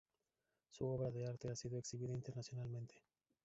Su 0.71 0.87
obra 0.87 1.11
de 1.11 1.27
arte 1.27 1.47
ha 1.47 1.55
sido 1.55 1.77
exhibida 1.77 2.15
internacionalmente. 2.15 2.95